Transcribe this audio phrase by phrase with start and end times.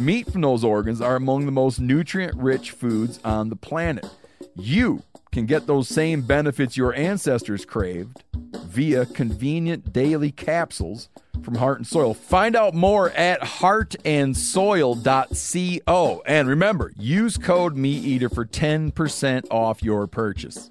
[0.00, 4.08] Meat from those organs are among the most nutrient rich foods on the planet.
[4.56, 8.24] You can get those same benefits your ancestors craved
[8.64, 11.10] via convenient daily capsules
[11.42, 12.14] from Heart and Soil.
[12.14, 16.22] Find out more at heartandsoil.co.
[16.24, 20.70] And remember, use code MeatEater for 10% off your purchase.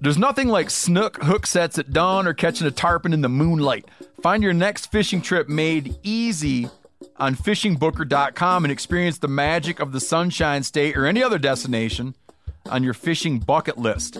[0.00, 3.88] There's nothing like snook hook sets at dawn or catching a tarpon in the moonlight.
[4.20, 6.68] Find your next fishing trip made easy
[7.16, 12.14] on fishingbooker.com and experience the magic of the Sunshine State or any other destination
[12.70, 14.18] on your fishing bucket list.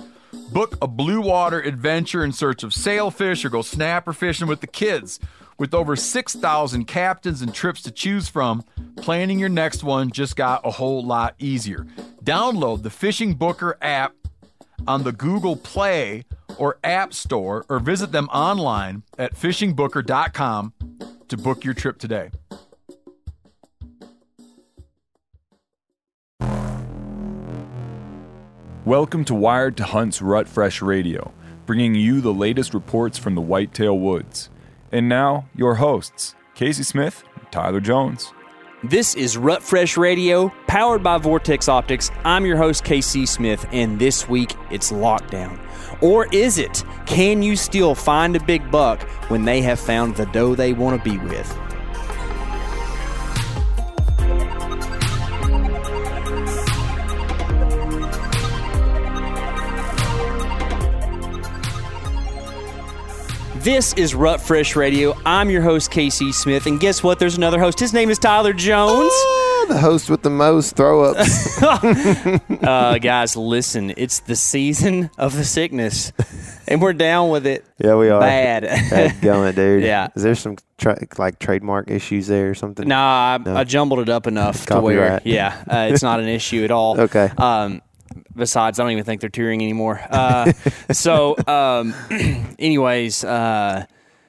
[0.53, 4.67] Book a blue water adventure in search of sailfish or go snapper fishing with the
[4.67, 5.19] kids.
[5.59, 8.65] With over 6,000 captains and trips to choose from,
[8.97, 11.87] planning your next one just got a whole lot easier.
[12.25, 14.15] Download the Fishing Booker app
[14.87, 16.25] on the Google Play
[16.59, 20.73] or App Store or visit them online at fishingbooker.com
[21.29, 22.31] to book your trip today.
[28.87, 31.33] Welcome to Wired to Hunt's Rut Fresh Radio,
[31.65, 34.51] bringing you the latest reports from the Whitetail Woods.
[34.93, 38.35] And now, your hosts, Casey Smith and Tyler Jones.
[38.83, 42.11] This is Rut Fresh Radio, powered by Vortex Optics.
[42.25, 45.59] I'm your host, KC Smith, and this week it's lockdown.
[46.03, 46.85] Or is it?
[47.07, 51.03] Can you still find a big buck when they have found the doe they want
[51.03, 51.59] to be with?
[63.65, 65.17] This is Rut Fresh Radio.
[65.25, 67.19] I'm your host, Casey Smith, and guess what?
[67.19, 67.81] There's another host.
[67.81, 69.11] His name is Tyler Jones.
[69.11, 71.63] Ah, the host with the most throw ups.
[71.63, 76.13] uh, guys, listen, it's the season of the sickness,
[76.69, 77.65] and we're down with it.
[77.79, 78.21] yeah, we are.
[78.21, 78.65] Bad.
[78.65, 79.83] Bad going, dude.
[79.85, 80.09] Yeah.
[80.15, 82.87] Is there some tra- like trademark issues there or something?
[82.87, 86.65] Nah, I, I jumbled it up enough to where, yeah, uh, it's not an issue
[86.65, 87.01] at all.
[87.05, 87.31] Okay.
[87.39, 87.81] Um,
[88.37, 90.01] besides, I don't even think they're touring anymore.
[90.11, 90.53] Uh,
[90.93, 91.95] so, um,
[92.59, 93.87] anyways, uh,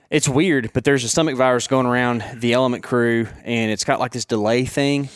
[0.10, 4.00] it's weird, but there's a stomach virus going around the Element crew, and it's got
[4.00, 5.10] like this delay thing.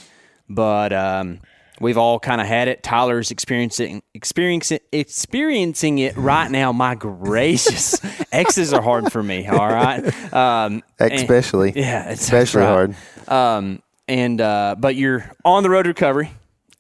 [0.50, 1.40] But um,
[1.80, 2.82] we've all kind of had it.
[2.82, 6.72] Tyler's experiencing experiencing experiencing it right now.
[6.72, 8.00] My gracious,
[8.32, 9.48] X's are hard for me.
[9.48, 11.72] All right, um, and- Especially.
[11.76, 12.68] yeah, it's Especially right.
[12.68, 12.96] hard.
[13.28, 16.32] Um, and uh, but you're on the road to recovery.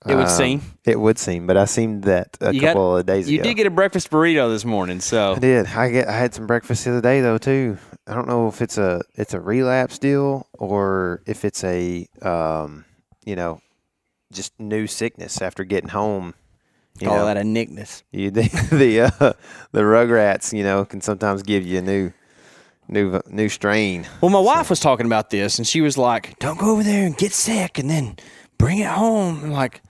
[0.08, 3.00] It would Um, seem It would seem, but I seemed that a you couple got,
[3.02, 3.48] of days You ago.
[3.50, 5.68] You did get a breakfast burrito this morning, so I did.
[5.68, 6.08] I get.
[6.08, 7.78] I had some breakfast the other day though too.
[8.08, 12.86] I don't know if it's a it's a relapse deal or if it's a um
[13.26, 13.62] you know
[14.32, 16.34] just new sickness after getting home.
[17.00, 18.04] You call know, that a nickness.
[18.12, 19.34] You the the uh,
[19.72, 22.14] the Rugrats, you know, can sometimes give you a new
[22.88, 24.08] new new strain.
[24.22, 27.06] Well, my wife was talking about this, and she was like, "Don't go over there
[27.06, 28.16] and get sick, and then
[28.58, 29.82] bring it home." I'm like,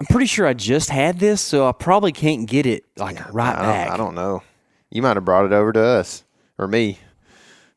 [0.00, 3.56] I'm pretty sure I just had this, so I probably can't get it like right
[3.56, 3.90] I back.
[3.90, 4.42] I don't know.
[4.90, 6.22] You might have brought it over to us
[6.58, 6.98] or me.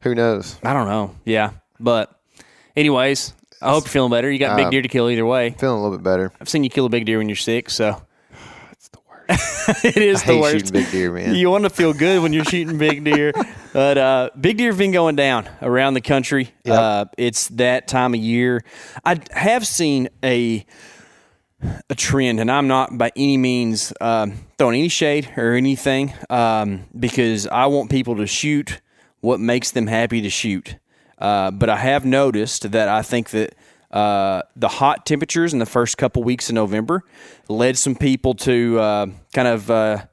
[0.02, 0.58] Who knows?
[0.64, 1.16] I don't know.
[1.26, 2.18] Yeah, but
[2.76, 4.30] anyways, I hope you're feeling better.
[4.32, 5.52] You got big Uh, deer to kill either way.
[5.52, 6.32] Feeling a little bit better.
[6.40, 8.02] I've seen you kill a big deer when you're sick, so
[8.72, 9.86] it's the worst.
[9.86, 10.54] it is I the worst.
[10.68, 11.36] shooting big deer, man.
[11.36, 13.34] You want to feel good when you're shooting big deer,
[13.74, 16.52] but uh, big deer have been going down around the country.
[16.66, 18.64] Uh, it's that time of year.
[19.06, 20.66] I have seen a
[21.90, 26.86] a trend, and I'm not by any means um, throwing any shade or anything, um,
[26.98, 28.82] because I want people to shoot
[29.22, 30.78] what makes them happy to shoot.
[31.18, 33.56] Uh, but I have noticed that I think that
[33.92, 37.04] uh, the hot temperatures in the first couple weeks of November
[37.48, 40.06] led some people to uh, kind of uh,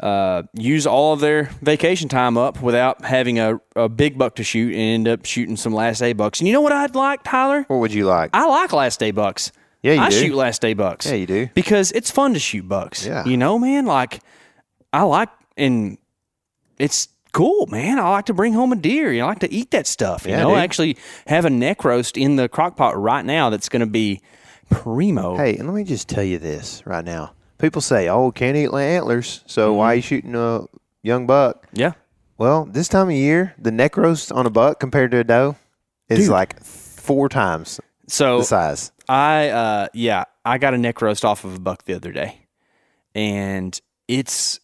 [0.00, 4.44] uh, use all of their vacation time up without having a, a big buck to
[4.44, 6.40] shoot and end up shooting some last day bucks.
[6.40, 7.64] And you know what I'd like, Tyler?
[7.68, 8.30] What would you like?
[8.34, 9.52] I like last day bucks.
[9.82, 10.16] Yeah, you I do.
[10.16, 11.06] shoot last day bucks.
[11.06, 11.48] Yeah, you do.
[11.54, 13.06] Because it's fun to shoot bucks.
[13.06, 13.24] Yeah.
[13.24, 14.20] You know, man, like
[14.92, 15.96] I like and
[16.78, 17.98] it's cool, man.
[17.98, 19.12] I like to bring home a deer.
[19.12, 20.24] You know, I like to eat that stuff.
[20.26, 20.58] You Yeah, know, dude.
[20.58, 20.96] I actually
[21.26, 24.20] have a neck roast in the crock pot right now that's gonna be
[24.68, 25.36] primo.
[25.36, 27.32] Hey, and let me just tell you this right now.
[27.58, 30.62] people say, "Oh, can't eat antlers, so why are you shooting a
[31.02, 31.92] young buck?" Yeah.
[32.38, 35.56] Well, this time of year, the neck roast on a buck compared to a doe
[36.08, 37.80] is like four times
[38.10, 38.92] So the size.
[39.08, 42.46] I uh yeah, I got a neck roast off of a buck the other day.
[43.14, 43.78] And
[44.08, 44.60] it's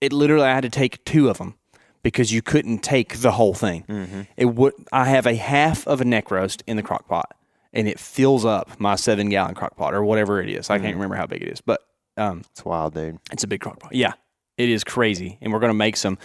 [0.00, 1.54] it literally I had to take two of them
[2.02, 4.26] because you couldn't take the whole thing.
[4.36, 7.34] It would I have a half of a neck roast in the crock pot
[7.72, 10.70] and it fills up my 7 gallon crock pot or whatever it is.
[10.70, 11.80] I can't remember how big it is, but
[12.16, 13.18] um It's wild, dude.
[13.32, 13.94] it's a big crock pot.
[13.94, 14.12] Yeah.
[14.56, 16.16] It is crazy and we're going to make some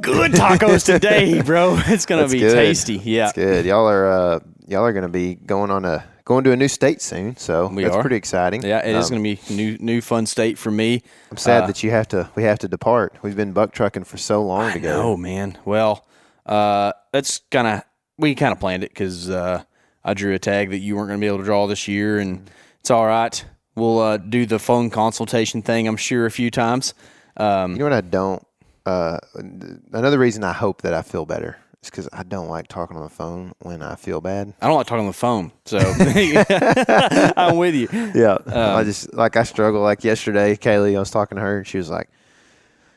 [0.00, 1.76] good tacos today, bro.
[1.86, 2.54] It's going to That's be good.
[2.54, 2.94] tasty.
[2.96, 3.24] Yeah.
[3.24, 3.64] It's good.
[3.66, 6.68] Y'all are uh, y'all are going to be going on a going to a new
[6.68, 8.00] state soon, so We that's are.
[8.00, 8.62] pretty exciting.
[8.62, 11.02] Yeah, it is Um, going to be new new fun state for me.
[11.30, 13.14] I'm sad that you have to we have to depart.
[13.22, 15.02] We've been buck trucking for so long together.
[15.02, 15.58] Oh man.
[15.64, 16.06] Well,
[16.46, 17.82] uh, that's kind of
[18.18, 19.62] we kind of planned it because uh,
[20.04, 22.18] I drew a tag that you weren't going to be able to draw this year,
[22.18, 22.48] and
[22.80, 23.44] it's all right.
[23.74, 25.88] We'll uh, do the phone consultation thing.
[25.88, 26.92] I'm sure a few times.
[27.38, 28.46] Um, You know what I don't?
[28.84, 29.18] Uh,
[29.92, 33.02] another reason I hope that I feel better is because I don't like talking on
[33.04, 34.52] the phone when I feel bad.
[34.60, 35.78] I don't like talking on the phone, so
[37.36, 37.88] I'm with you.
[38.14, 39.80] Yeah, Um, I just like I struggle.
[39.82, 42.08] Like yesterday, Kaylee, I was talking to her, and she was like,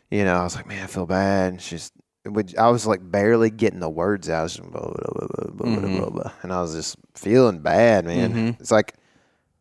[0.10, 1.54] you know, I was like, man, I feel bad.
[1.54, 1.92] And she's,
[2.26, 5.98] which I was like barely getting the words out, just blah, Mm-hmm.
[6.00, 8.56] blah, blah, and I was just feeling bad, man.
[8.60, 8.96] It's like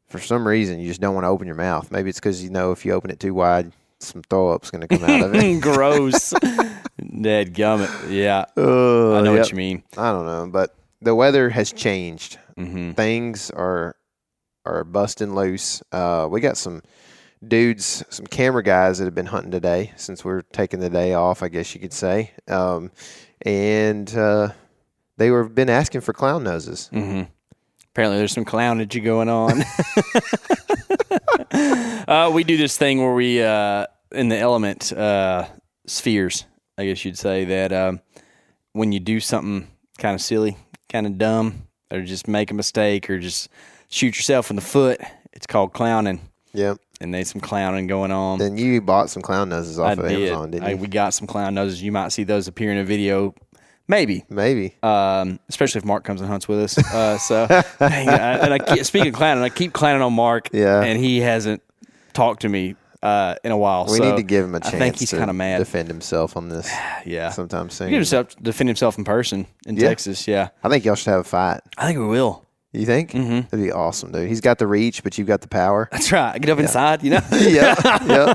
[0.09, 1.91] for some reason you just don't want to open your mouth.
[1.91, 3.73] Maybe it's because you know if you open it too wide,
[4.05, 5.61] some throw up's going to come out of it.
[5.63, 6.31] Gross.
[6.31, 8.11] Dead gummit.
[8.11, 9.41] Yeah, Uh, I know yep.
[9.43, 9.83] what you mean.
[9.97, 12.39] I don't know, but the weather has changed.
[12.57, 13.97] hmm Things are
[14.67, 15.83] are busting loose.
[15.93, 16.83] Uh, we got some
[17.47, 21.43] dudes, some camera guys that have been hunting today since we're taking the day off.
[21.43, 22.91] I guess you could say, um,
[23.43, 24.49] and uh,
[25.19, 26.89] they were been asking for clown noses.
[26.93, 27.23] hmm
[27.93, 29.63] Apparently, there's some clownage going on.
[32.09, 35.47] uh, we do this thing where we, uh, in the element uh,
[35.87, 36.45] spheres,
[36.79, 38.01] I guess you'd say that um,
[38.73, 39.69] when you do something
[39.99, 40.57] kind of silly,
[40.91, 43.49] kind of dumb, or just make a mistake, or just
[43.89, 45.01] shoot yourself in the foot,
[45.33, 46.21] it's called clowning.
[46.53, 46.79] Yep.
[47.01, 48.39] And there's some clowning going on.
[48.39, 50.29] Then you bought some clown noses off I of did.
[50.29, 50.77] Amazon, didn't I- you?
[50.77, 51.83] we got some clown noses.
[51.83, 53.35] You might see those appear in a video,
[53.89, 54.77] maybe Maybe.
[54.83, 56.79] um, especially if Mark comes and hunts with us.
[56.79, 57.47] Uh, so,
[57.81, 60.81] dang, I, and I keep, speaking of clowning, I keep clowning on Mark, Yeah.
[60.83, 61.63] and he hasn't
[62.13, 63.85] talked to me uh, in a while.
[63.87, 64.75] we so need to give him a chance.
[64.75, 65.59] I think he's kind of mad.
[65.59, 66.69] Defend himself on this
[67.07, 67.89] yeah, sometime soon.
[67.89, 69.89] he can himself defend himself in person in Yeah.
[69.89, 70.27] Texas.
[70.27, 71.61] Yeah, I think y'all should have a fight.
[71.79, 72.45] I think we will.
[72.75, 73.13] You think?
[73.13, 73.41] Mm-hmm.
[73.51, 74.29] That'd be awesome, dude.
[74.29, 75.89] He's got the reach, but you've got the power.
[75.93, 76.41] That's right.
[76.41, 77.21] Get up inside, you know.
[77.33, 77.75] yeah,
[78.05, 78.35] yeah.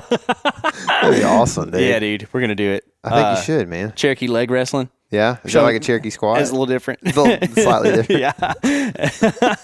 [0.86, 1.80] That'd be awesome, dude.
[1.82, 2.84] yeah, dude, we're gonna do it.
[3.04, 3.92] I think Uh, you should, man.
[3.94, 4.88] Cherokee leg wrestling.
[5.10, 6.40] Yeah, is show- that like a Cherokee squat?
[6.40, 7.00] It's a little different.
[7.02, 8.20] It's a little slightly different.
[8.20, 9.54] yeah.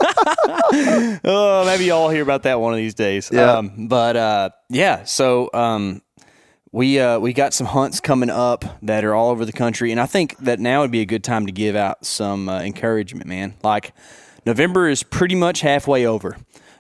[1.24, 3.30] oh, maybe y'all hear about that one of these days.
[3.32, 3.52] Yeah.
[3.54, 6.02] Um, but uh, yeah, so um,
[6.72, 10.00] we uh, we got some hunts coming up that are all over the country, and
[10.00, 13.26] I think that now would be a good time to give out some uh, encouragement,
[13.26, 13.54] man.
[13.62, 13.92] Like
[14.46, 16.36] November is pretty much halfway over.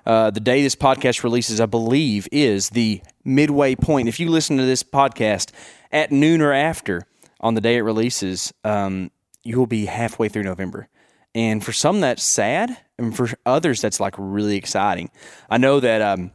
[0.06, 4.08] Uh, the day this podcast releases, I believe, is the midway point.
[4.08, 5.50] If you listen to this podcast
[5.90, 7.02] at noon or after
[7.40, 9.10] on the day it releases, um,
[9.42, 10.86] you will be halfway through November.
[11.34, 15.10] And for some, that's sad, and for others, that's like really exciting.
[15.50, 16.30] I know that um,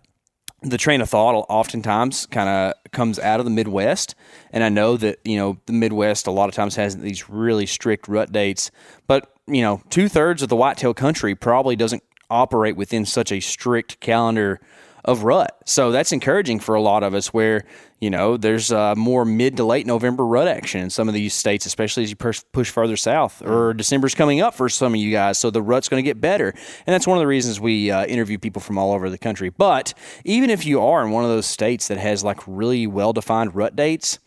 [0.61, 4.15] the train of thought oftentimes kind of comes out of the Midwest,
[4.51, 7.65] and I know that you know the Midwest a lot of times has these really
[7.65, 8.69] strict rut dates,
[9.07, 13.39] but you know two thirds of the whitetail country probably doesn't operate within such a
[13.39, 14.59] strict calendar
[15.03, 15.57] of rut.
[15.65, 17.65] So that's encouraging for a lot of us where,
[17.99, 21.33] you know, there's uh, more mid to late November rut action in some of these
[21.33, 24.99] states, especially as you push, push further south or December's coming up for some of
[24.99, 25.39] you guys.
[25.39, 26.49] So the rut's going to get better.
[26.49, 29.49] And that's one of the reasons we uh, interview people from all over the country.
[29.49, 29.93] But
[30.23, 33.55] even if you are in one of those states that has like really well defined
[33.55, 34.19] rut dates,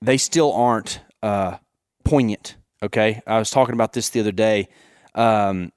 [0.00, 1.56] they still aren't uh,
[2.04, 2.56] poignant.
[2.82, 3.22] Okay.
[3.26, 4.68] I was talking about this the other day.
[5.14, 5.72] Um,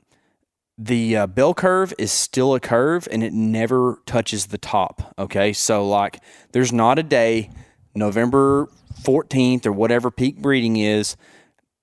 [0.78, 5.14] the uh, bell curve is still a curve and it never touches the top.
[5.18, 5.54] Okay.
[5.54, 6.20] So, like,
[6.52, 7.50] there's not a day,
[7.96, 8.70] November
[9.02, 11.16] 14th or whatever peak breeding is,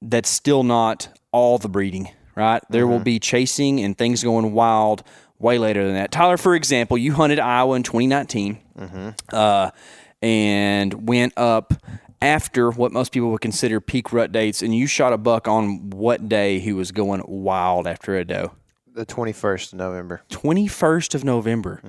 [0.02, 2.62] that's still not all the breeding, right?
[2.70, 5.02] There will be chasing and things going wild
[5.38, 6.10] way later than that.
[6.12, 8.58] Tyler, for example, you hunted Iowa in 2019
[9.32, 9.70] uh,
[10.22, 11.74] and went up
[12.22, 15.90] after what most people would consider peak rut dates, and you shot a buck on
[15.90, 18.52] what day he was going wild after a doe?
[18.94, 20.22] The 21st of November.
[20.30, 21.80] 21st of November.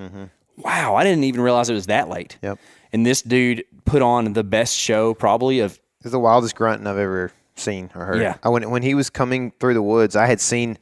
[0.58, 2.38] Wow, I didn't even realize it was that late.
[2.42, 2.60] Yep.
[2.92, 6.98] And this dude put on the best show probably of It's the wildest grunting I've
[6.98, 8.22] ever seen or heard.
[8.22, 8.36] Yeah.
[8.44, 10.78] I when when he was coming through the woods, I had seen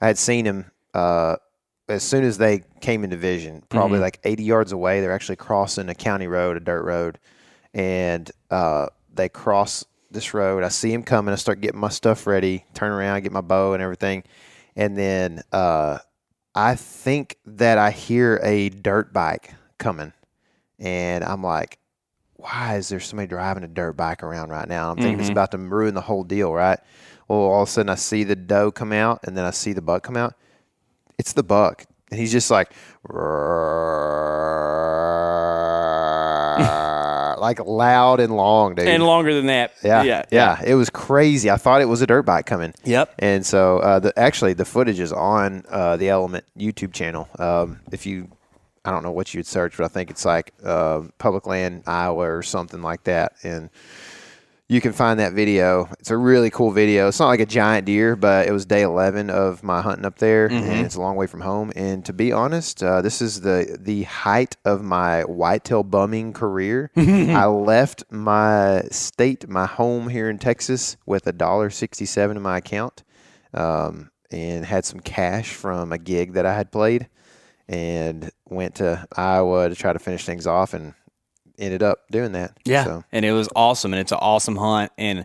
[0.00, 1.36] I had seen him uh
[1.88, 4.02] as soon as they came into vision, probably Mhm.
[4.02, 7.18] like 80 yards away, they're actually crossing a county road, a dirt road,
[7.74, 10.62] and uh, they cross this road.
[10.62, 11.32] I see him coming.
[11.32, 14.22] I start getting my stuff ready, turn around, get my bow and everything,
[14.76, 15.98] and then uh,
[16.54, 20.12] I think that I hear a dirt bike coming,
[20.78, 21.78] and I'm like,
[22.36, 24.90] why is there somebody driving a dirt bike around right now?
[24.90, 25.32] I'm thinking it's Mhm.
[25.32, 26.78] about to ruin the whole deal, right?
[27.26, 29.72] Well, all of a sudden I see the doe come out, and then I see
[29.72, 30.34] the buck come out.
[31.18, 32.70] It's the buck, and he's just like,
[37.44, 38.88] like loud and long, dude.
[38.88, 39.72] and longer than that.
[39.82, 41.50] yeah, yeah, yeah, It was crazy.
[41.50, 42.72] I thought it was a dirt bike coming.
[42.84, 43.14] Yep.
[43.18, 47.28] And so, uh, the actually the footage is on uh, the Element YouTube channel.
[47.38, 48.28] Um, if you,
[48.84, 52.30] I don't know what you'd search, but I think it's like uh, Public Land Iowa
[52.30, 53.68] or something like that, and
[54.74, 55.88] you can find that video.
[56.00, 57.06] It's a really cool video.
[57.06, 60.18] It's not like a giant deer, but it was day 11 of my hunting up
[60.18, 61.72] there, and it's a long way from home.
[61.76, 66.90] And to be honest, uh, this is the the height of my whitetail bumming career.
[66.96, 72.58] I left my state, my home here in Texas, with a dollar sixty-seven in my
[72.58, 73.04] account,
[73.54, 77.08] um, and had some cash from a gig that I had played,
[77.68, 80.94] and went to Iowa to try to finish things off, and
[81.58, 82.56] ended up doing that.
[82.64, 83.04] Yeah, So.
[83.12, 85.24] and it was awesome, and it's an awesome hunt, and I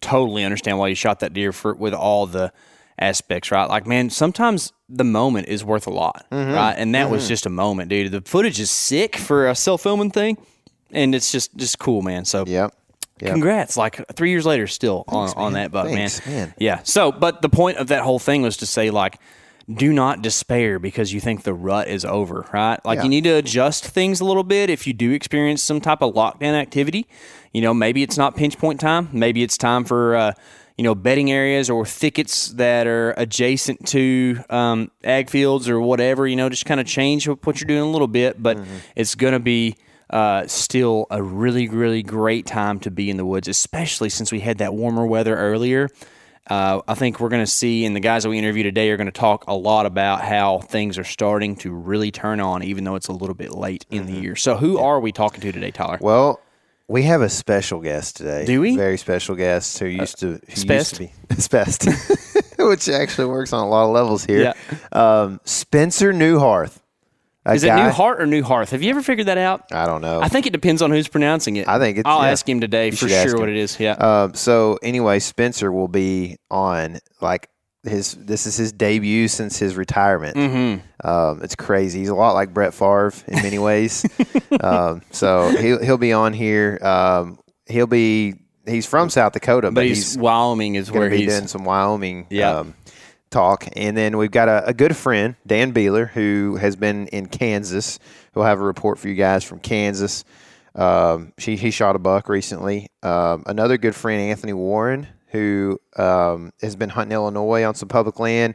[0.00, 2.52] totally understand why you shot that deer for with all the
[2.98, 3.68] aspects, right?
[3.68, 6.52] Like, man, sometimes the moment is worth a lot, Mm-hmm.
[6.52, 6.74] right?
[6.74, 8.10] And that was just a moment, dude.
[8.12, 10.38] The footage is sick for a self filming thing,
[10.92, 12.24] and it's just just cool, man.
[12.24, 12.74] So, Yep.
[13.20, 13.30] Yep.
[13.32, 13.76] congrats!
[13.78, 16.54] Like three years later, still on on that buck, Thanks, man.
[16.58, 16.80] Yeah.
[16.84, 19.18] So, but the point of that whole thing was to say, like,
[19.72, 22.78] do not despair because you think the rut is over, right?
[22.84, 23.02] Like, Yeah.
[23.04, 26.14] you need to adjust things a little bit if you do experience some type of
[26.14, 27.06] lockdown activity.
[27.52, 29.08] You know, maybe it's not pinch point time.
[29.12, 30.32] Maybe it's time for, uh,
[30.76, 36.26] you know, bedding areas or thickets that are adjacent to um, ag fields or whatever.
[36.28, 38.58] You know, just kind of change what you're doing a little bit, but
[38.94, 39.74] it's going to be
[40.10, 44.38] uh, still a really, really great time to be in the woods, especially since we
[44.40, 45.88] had that warmer weather earlier.
[46.46, 48.96] Uh, I think we're going to see, and the guys that we interview today are
[48.96, 52.84] going to talk a lot about how things are starting to really turn on, even
[52.84, 54.36] though it's a little bit late in the year.
[54.36, 55.98] So, who are we talking to today, Tyler?
[56.00, 56.40] Well,
[56.88, 58.44] we have a special guest today.
[58.44, 58.76] Do we?
[58.76, 60.94] Very special guest who used to who used Spest?
[60.94, 61.88] to be Spest,
[62.58, 64.54] which actually works on a lot of levels here.
[64.92, 66.78] Um, Spencer Neuharth.
[67.54, 68.70] Is it guy- New Heart or New Hearth?
[68.70, 69.64] Have you ever figured that out?
[69.72, 70.20] I don't know.
[70.20, 71.68] I think it depends on who's pronouncing it.
[71.68, 72.30] I think it's- I'll yeah.
[72.30, 73.78] ask him today You for sure what it is.
[73.78, 73.92] Yeah.
[73.92, 77.48] Um, so anyway, Spencer will be on like
[77.84, 78.12] his.
[78.14, 80.36] This is his debut since his retirement.
[80.36, 81.08] mm-hmm.
[81.08, 82.00] Um, it's crazy.
[82.00, 84.04] He's a lot like Brett Favre in many ways.
[84.60, 86.78] um, so he'll he'll be on here.
[86.82, 88.34] Um, he'll be.
[88.68, 91.32] He's from South Dakota, but, But he's, Wyoming is where he's.
[91.32, 92.64] doing some Wyoming Yeah.
[93.30, 93.68] Talk.
[93.74, 97.98] And then we've got a, a good friend, Dan Beeler, who has been in Kansas.
[98.32, 100.24] Who'll have a report for you guys from Kansas.
[100.74, 102.88] Um, she, he shot a buck recently.
[103.02, 108.20] Um, another good friend, Anthony Warren, who um, has been hunting Illinois on some public
[108.20, 108.54] land.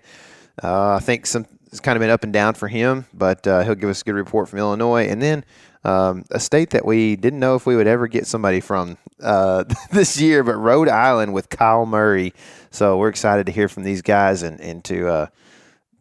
[0.61, 3.63] Uh, I think some it's kind of been up and down for him, but uh,
[3.63, 5.07] he'll give us a good report from Illinois.
[5.07, 5.45] And then
[5.85, 9.63] um, a state that we didn't know if we would ever get somebody from uh,
[9.91, 12.33] this year, but Rhode Island with Kyle Murray.
[12.71, 15.27] So we're excited to hear from these guys and, and to uh,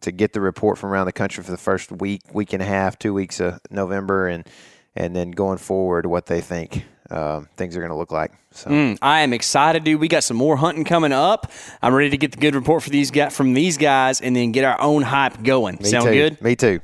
[0.01, 2.65] to get the report from around the country for the first week, week and a
[2.65, 4.47] half, two weeks of November, and
[4.95, 8.31] and then going forward, what they think um, things are going to look like.
[8.51, 9.99] So Mm, I am excited, dude.
[9.99, 11.51] We got some more hunting coming up.
[11.81, 14.51] I'm ready to get the good report for these guys from these guys, and then
[14.53, 15.77] get our own hype going.
[15.81, 16.13] me Sound too.
[16.13, 16.41] good?
[16.41, 16.79] Me too.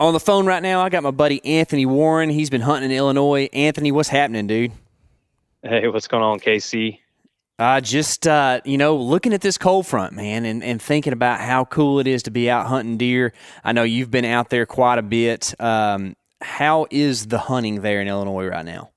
[0.00, 2.30] On the phone right now, I got my buddy Anthony Warren.
[2.30, 3.48] He's been hunting in Illinois.
[3.52, 4.72] Anthony, what's happening, dude?
[5.62, 6.98] Hey, what's going on, KC?
[7.58, 11.40] Uh, just uh, you know, looking at this cold front, man, and, and thinking about
[11.40, 13.32] how cool it is to be out hunting deer.
[13.62, 15.54] I know you've been out there quite a bit.
[15.60, 18.90] Um, how is the hunting there in Illinois right now?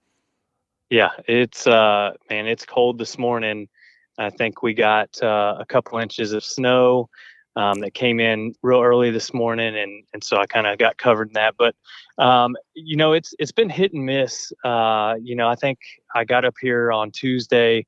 [0.90, 3.68] Yeah, it's uh man, it's cold this morning.
[4.18, 7.10] I think we got uh, a couple inches of snow
[7.56, 10.98] um, that came in real early this morning, and and so I kind of got
[10.98, 11.56] covered in that.
[11.58, 11.76] But
[12.18, 14.52] um, you know, it's it's been hit and miss.
[14.64, 15.80] Uh, you know, I think
[16.16, 17.86] I got up here on Tuesday,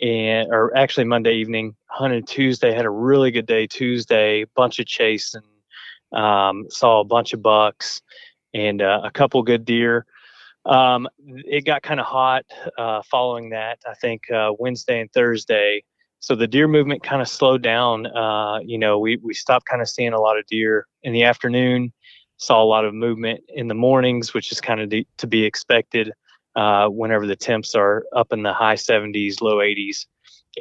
[0.00, 4.86] and or actually Monday evening, hunted Tuesday, had a really good day Tuesday, bunch of
[4.86, 5.42] chasing,
[6.12, 8.00] um, saw a bunch of bucks,
[8.54, 10.06] and uh, a couple good deer.
[10.64, 12.44] Um, it got kind of hot
[12.78, 13.78] uh, following that.
[13.86, 15.82] I think uh, Wednesday and Thursday.
[16.20, 18.06] So the deer movement kind of slowed down.
[18.06, 21.24] Uh, you know, we we stopped kind of seeing a lot of deer in the
[21.24, 21.92] afternoon.
[22.36, 26.12] Saw a lot of movement in the mornings, which is kind of to be expected
[26.54, 30.06] uh, whenever the temps are up in the high 70s, low 80s.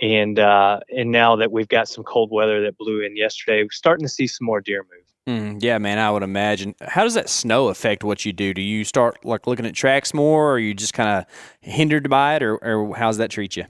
[0.02, 3.72] and uh, and now that we've got some cold weather that blew in yesterday, we're
[3.72, 5.02] starting to see some more deer move.
[5.28, 6.74] Mm, yeah, man, I would imagine.
[6.82, 8.54] How does that snow affect what you do?
[8.54, 11.26] Do you start like looking at tracks more, or are you just kind of
[11.60, 13.66] hindered by it, or, or how's that treat you?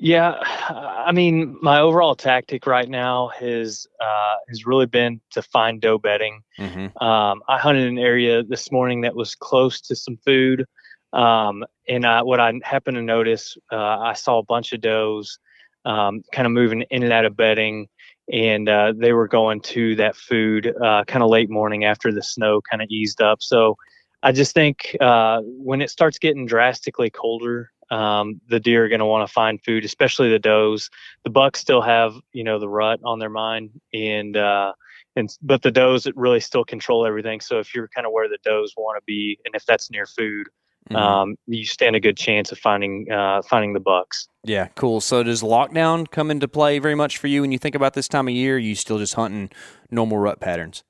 [0.00, 0.34] Yeah,
[0.68, 5.98] I mean, my overall tactic right now has uh, has really been to find doe
[5.98, 6.42] bedding.
[6.58, 7.02] Mm-hmm.
[7.02, 10.64] Um, I hunted an area this morning that was close to some food,
[11.12, 15.38] um, and I, what I happened to notice, uh, I saw a bunch of does
[15.84, 17.88] um, kind of moving in and out of bedding
[18.32, 22.22] and uh, they were going to that food uh, kind of late morning after the
[22.22, 23.42] snow kind of eased up.
[23.42, 23.76] So
[24.22, 28.98] I just think uh, when it starts getting drastically colder, um, the deer are going
[29.00, 30.90] to want to find food, especially the does.
[31.24, 34.72] The bucks still have you know the rut on their mind, and uh,
[35.16, 37.40] and but the does really still control everything.
[37.40, 40.06] So if you're kind of where the does want to be, and if that's near
[40.06, 40.46] food,
[40.90, 40.96] Mhm.
[40.96, 44.28] um, you stand a good chance of finding uh, finding the bucks.
[44.44, 45.00] Yeah, cool.
[45.02, 48.08] So does lockdown come into play very much for you when you think about this
[48.08, 48.56] time of year?
[48.56, 49.50] Are you still just hunting
[49.90, 50.84] normal rut patterns?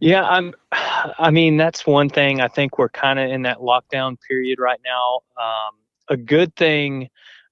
[0.00, 0.54] Yeah, I'm.
[1.18, 2.40] I mean, that's one thing.
[2.40, 5.20] I think we're kind of in that lockdown period right now.
[5.36, 5.74] Um,
[6.08, 7.08] a good thing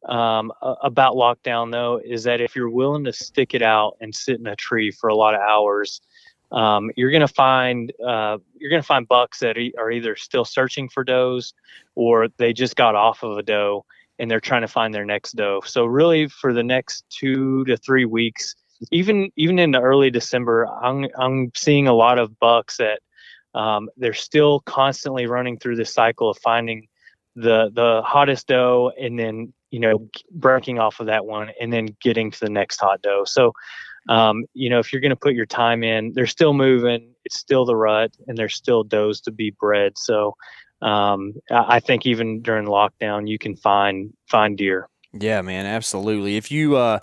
[0.09, 4.39] um, about lockdown, though, is that if you're willing to stick it out and sit
[4.41, 6.01] in a tree for a lot of hours,
[6.51, 11.03] um, you're gonna find uh, you're gonna find bucks that are either still searching for
[11.03, 11.55] does,
[11.95, 13.85] or they just got off of a doe
[14.19, 15.63] and they're trying to find their next doe.
[15.65, 18.55] So really, for the next two to three weeks,
[18.91, 23.01] even even into early December, I'm I'm seeing a lot of bucks that
[23.55, 26.89] um, they're still constantly running through this cycle of finding
[27.35, 31.89] the the hottest doe and then you know breaking off of that one and then
[32.01, 33.25] getting to the next hot doe.
[33.25, 33.53] So
[34.09, 37.15] um, you know if you're going to put your time in, they're still moving.
[37.25, 39.97] It's still the rut, and there's still does to be bred.
[39.97, 40.37] So
[40.83, 44.89] um, I think even during lockdown, you can find find deer.
[45.13, 46.37] Yeah, man, absolutely.
[46.37, 46.99] If you uh,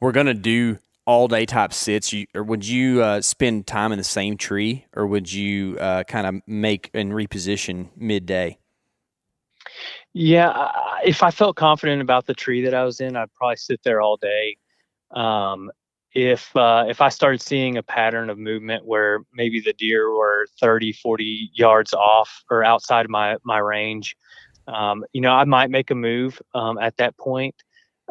[0.00, 3.98] were gonna do all day type sits, you or would you uh, spend time in
[3.98, 8.58] the same tree, or would you uh, kind of make and reposition midday?
[10.14, 10.70] Yeah,
[11.04, 14.00] if I felt confident about the tree that I was in, I'd probably sit there
[14.00, 14.56] all day.
[15.10, 15.70] Um,
[16.14, 20.46] if uh, if I started seeing a pattern of movement where maybe the deer were
[20.60, 24.16] 30, 40 yards off or outside my my range,
[24.66, 27.54] um, you know, I might make a move um, at that point.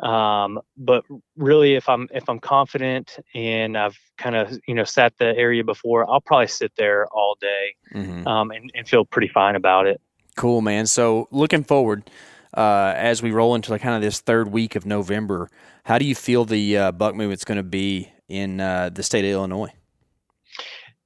[0.01, 1.03] Um, but
[1.35, 5.63] really, if I'm if I'm confident and I've kind of you know sat the area
[5.63, 8.27] before, I'll probably sit there all day Mm-hmm.
[8.27, 9.99] um, and, and feel pretty fine about it.
[10.37, 10.85] Cool, man.
[10.85, 12.09] So looking forward,
[12.55, 15.49] uh, as we roll into the kind of this third week of November,
[15.83, 19.25] how do you feel the uh, buck movement's going to be in uh, the state
[19.25, 19.73] of Illinois?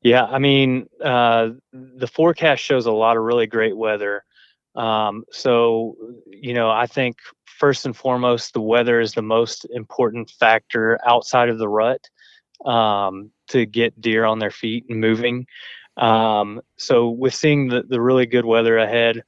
[0.02, 4.26] Yeah, I mean, uh, the forecast shows a lot of really great weather.
[4.76, 5.96] Um, so,
[6.28, 7.16] you know, I think
[7.46, 12.10] first and foremost, the weather is the most important factor outside of the rut
[12.66, 15.48] um, to get deer on their feet and moving.
[16.02, 19.24] Um, so, with seeing the, the really good weather ahead,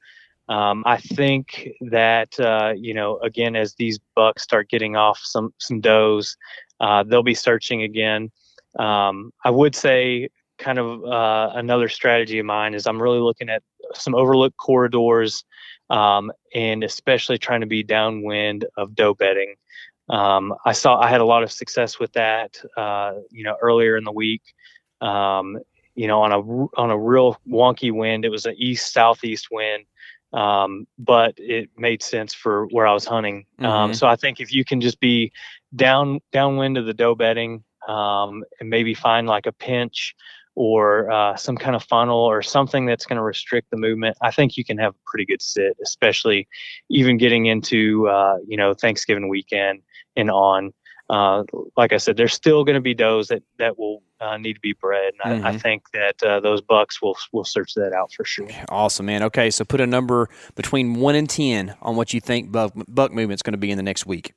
[0.48, 5.54] um, I think that uh, you know, again, as these bucks start getting off some
[5.58, 6.36] some does,
[6.80, 8.30] uh, they'll be searching again.
[8.78, 13.48] Um, I would say kind of uh, another strategy of mine is I'm really looking
[13.48, 13.62] at
[13.94, 15.44] some overlooked corridors
[15.90, 19.54] um, and especially trying to be downwind of doe bedding.
[20.08, 23.96] Um, I saw I had a lot of success with that, uh, you know, earlier
[23.96, 24.42] in the week.
[25.00, 25.58] Um,
[25.94, 26.40] you know, on a
[26.80, 29.84] on a real wonky wind, it was an east southeast wind,
[30.32, 33.46] um, but it made sense for where I was hunting.
[33.60, 33.96] Um, Mhm.
[33.96, 35.32] so I think if you can just be
[35.76, 40.14] down downwind of the doe bedding um, and maybe find like a pinch
[40.56, 44.30] or uh, some kind of funnel or something that's going to restrict the movement, I
[44.30, 46.46] think you can have a pretty good sit, especially
[46.88, 49.82] even getting into uh, you know Thanksgiving weekend
[50.16, 50.72] and on.
[51.10, 51.42] Uh,
[51.76, 54.60] like I said, there's still going to be does that that will uh, need to
[54.60, 55.60] be bred, and I, I Mhm.
[55.60, 58.48] think that uh, those bucks will will search that out for sure.
[58.70, 59.22] Awesome, man.
[59.24, 63.12] Okay, so put a number between one and ten on what you think buck, buck
[63.12, 64.32] movement's going to be in the next week.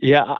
[0.00, 0.38] Yeah, I-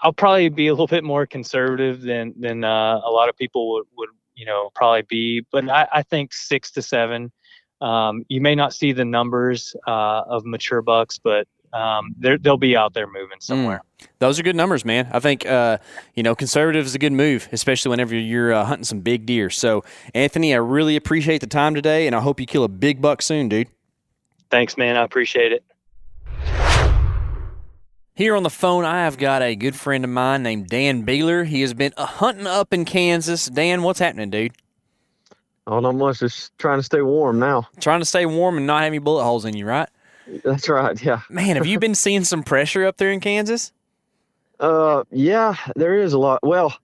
[0.00, 3.72] I'll probably be a little bit more conservative than than uh, a lot of people
[3.72, 7.32] would, would you know probably be, but I, I think six to seven.
[7.80, 12.56] Um, you may not see the numbers uh, of mature bucks, but um, they're- they'll
[12.56, 13.82] be out there moving somewhere.
[14.20, 15.08] Those are good numbers, man.
[15.12, 15.78] I think uh,
[16.14, 19.50] you know conservative is a good move, especially whenever you're uh, hunting some big deer.
[19.50, 23.00] So, Anthony, I really appreciate the time today, and I hope you kill a big
[23.02, 23.68] buck soon, dude.
[24.50, 24.96] Thanks, man.
[24.96, 25.62] I appreciate it.
[28.14, 31.46] Here on the phone, I have got a good friend of mine named Dan Beeler.
[31.46, 33.46] He has been uh, hunting up in Kansas.
[33.46, 34.52] Dan, what's happening, dude?
[35.68, 36.18] Oh, not much.
[36.18, 37.68] Just trying to stay warm now.
[37.78, 39.88] Trying to stay warm and not have any bullet holes in you, right?
[40.44, 41.00] That's right.
[41.02, 41.20] Yeah.
[41.30, 43.72] Man, have you been seeing some pressure up there in Kansas?
[44.60, 46.40] Uh, yeah, there is a lot.
[46.42, 46.76] Well,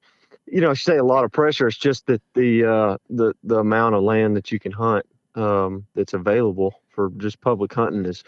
[0.46, 1.66] you know, I say a lot of pressure.
[1.66, 5.86] It's just that the uh, the the amount of land that you can hunt um,
[5.94, 8.22] that's available for just public hunting is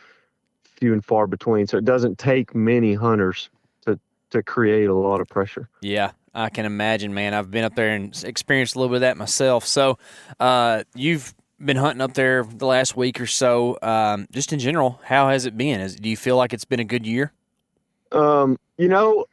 [0.64, 1.66] few and far between.
[1.66, 3.50] So it doesn't take many hunters
[3.86, 3.98] to
[4.30, 5.68] to create a lot of pressure.
[5.80, 7.32] Yeah, I can imagine, man.
[7.32, 9.64] I've been up there and experienced a little bit of that myself.
[9.66, 9.98] So,
[10.40, 13.78] uh, you've been hunting up there the last week or so.
[13.82, 15.80] Um, just in general, how has it been?
[15.80, 17.32] Is, do you feel like it's been a good year?
[18.12, 19.26] Um, you know,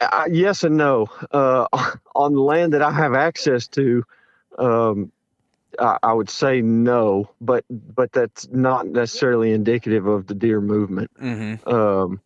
[0.00, 1.06] I, yes and no.
[1.30, 1.66] Uh,
[2.14, 4.04] on the land that I have access to,
[4.58, 5.12] um,
[5.78, 11.10] I, I would say no, but but that's not necessarily indicative of the deer movement.
[11.20, 11.68] Mm-hmm.
[11.68, 12.20] Um,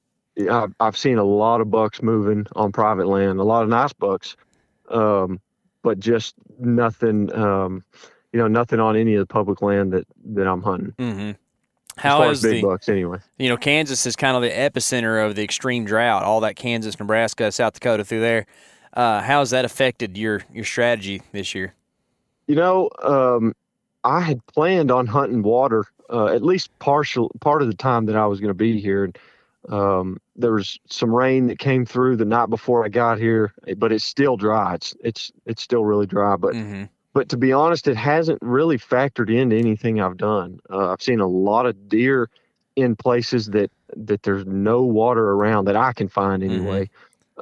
[0.50, 3.92] I've, I've seen a lot of bucks moving on private land, a lot of nice
[3.92, 4.37] bucks,
[4.88, 5.40] um,
[5.83, 7.33] but just nothing.
[8.35, 10.92] You know, nothing on any of the public land that that I'm hunting.
[10.99, 11.31] Mm-hmm.
[11.97, 13.18] has as big the bucks anyway?
[13.38, 16.25] you know Kansas is kind of the epicenter of the extreme drought.
[16.25, 18.47] All that Kansas, Nebraska, South Dakota through there.
[18.92, 21.75] Uh, how has that affected your your strategy this year?
[22.49, 23.55] You know, um,
[24.03, 28.16] I had planned on hunting water uh, at least partial part of the time that
[28.16, 29.05] I was going to be here.
[29.05, 29.18] And
[29.68, 33.92] um, there was some rain that came through the night before I got here, but
[33.92, 34.75] it's still dry.
[34.75, 36.37] It's it's it's still really dry.
[36.37, 36.85] But Mm-hmm.
[37.14, 40.61] But to be honest, it hasn't really factored into anything I've done.
[40.68, 42.29] Uh, I've seen a lot of deer
[42.77, 46.90] in places that that there's no water around that I can find anyway.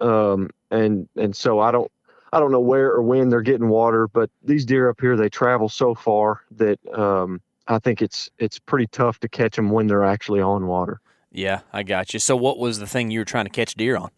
[0.01, 1.91] Um, and and so I don't
[2.33, 5.31] I don't know where or when they're getting water, but these deer up here they
[5.31, 9.87] travel so far that um, I think it's it's pretty tough to catch them when
[9.87, 11.01] they're actually on water.
[11.31, 12.21] Yeah, I got you.
[12.21, 14.11] So, what was the thing you were trying to catch deer on?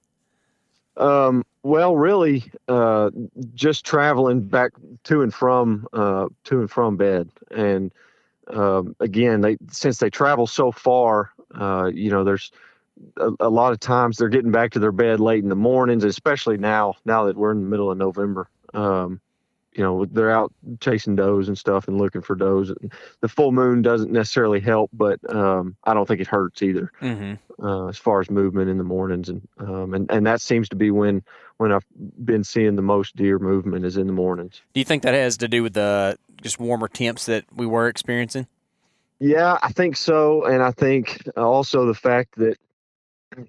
[0.97, 3.11] Um, well, really, uh,
[3.55, 4.73] just traveling back
[5.05, 7.91] to and from uh, to and from bed, and
[8.49, 12.53] um, again, they since they travel so far, uh, you know, there's
[13.17, 16.05] a, a lot of times they're getting back to their bed late in the mornings,
[16.05, 18.49] especially now now that we're in the middle of November.
[18.73, 19.21] Um,
[19.75, 22.73] you know, they're out chasing does and stuff and looking for does.
[23.21, 27.65] The full moon doesn't necessarily help, but um, I don't think it hurts either Mm-hmm.
[27.65, 30.77] uh, as far as movement in the mornings, and um, and and that seems to
[30.77, 31.23] be when
[31.57, 31.85] when I've
[32.25, 34.61] been seeing the most deer movement is in the mornings.
[34.73, 37.89] Do you think that has to do with the just warmer temps that we were
[37.89, 38.47] experiencing?
[39.19, 42.59] Yeah, I think so, and I think also the fact that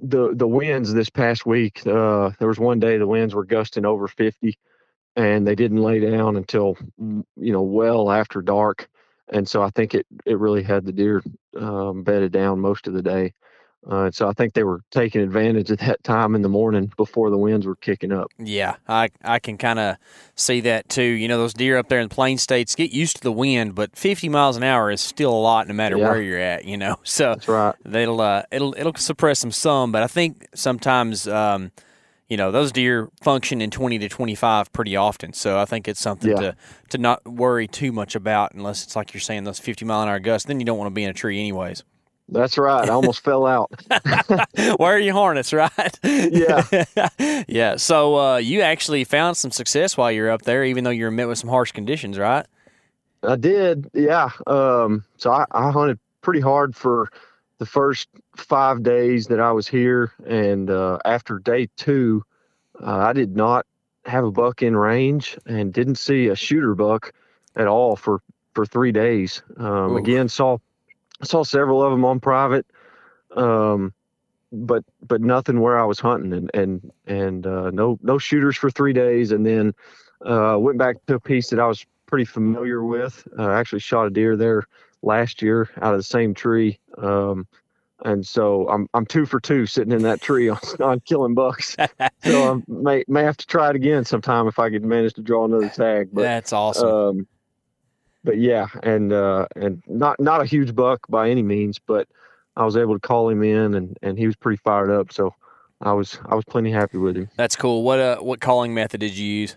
[0.01, 3.85] the the winds this past week, uh, there was one day the winds were gusting
[3.85, 4.57] over fifty,
[5.15, 8.87] and they didn't lay down until mm, you know well after dark,
[9.29, 11.23] and so I think it it really had the deer
[11.59, 13.33] um, bedded down most of the day.
[13.87, 16.91] Uh, and so I think they were taking advantage of that time in the morning
[16.97, 18.31] before the winds were kicking up.
[18.39, 19.97] Yeah, I I can kind of
[20.33, 21.03] see that too.
[21.03, 23.75] You know, those deer up there in the plain states get used to the wind,
[23.75, 26.09] but 50 miles an hour is still a lot no matter Yeah.
[26.09, 26.65] where you're at.
[26.65, 27.75] You know, so That's right.
[27.85, 31.71] they'll uh, it'll it'll suppress them some, but I think sometimes um,
[32.29, 35.33] you know those deer function in 20 to 25 pretty often.
[35.33, 36.35] So I think it's something Yeah.
[36.37, 36.55] to
[36.89, 40.09] to not worry too much about unless it's like you're saying those 50 mile an
[40.09, 40.47] hour gusts.
[40.47, 41.83] Then you don't want to be in a tree anyways.
[42.27, 42.89] That's right.
[42.89, 43.69] I almost fell out.
[44.79, 45.99] Where are your hornets, right?
[46.03, 46.63] Yeah.
[47.47, 47.75] yeah.
[47.75, 51.11] So uh, you actually found some success while you're up there, even though you were
[51.11, 52.47] met with some harsh conditions, right?
[53.21, 54.31] I did, yeah.
[54.47, 57.09] Um, so I, I hunted pretty hard for
[57.57, 62.23] the first five days that I was here, and uh, after day two,
[62.81, 63.65] uh, I did not
[64.05, 67.13] have a buck in range and didn't see a shooter buck
[67.55, 68.21] at all for
[68.53, 69.41] for three days.
[69.57, 70.57] Um, again, saw
[71.23, 72.65] saw several of them on private,
[73.35, 73.93] um,
[74.51, 78.69] but but nothing where I was hunting, and and and uh, no no shooters for
[78.69, 79.73] three days, and then
[80.25, 83.27] uh, went back to a piece that I was pretty familiar with.
[83.37, 84.63] Uh, I actually shot a deer there
[85.01, 86.79] last year out of the same tree.
[86.97, 87.47] Um,
[88.03, 91.75] and so I'm I'm two for two sitting in that tree on, on killing bucks.
[92.23, 95.21] So I may may have to try it again sometime if I could manage to
[95.21, 96.09] draw another tag.
[96.11, 96.87] But That's awesome.
[96.89, 97.27] um,
[98.23, 102.07] but yeah, and uh, and not not a huge buck by any means, but
[102.57, 105.13] I was able to call him in, and and he was pretty fired up.
[105.13, 105.33] So
[105.81, 107.29] I was I was plenty happy with him.
[107.37, 107.83] That's cool.
[107.83, 109.55] What uh, what calling method did you use?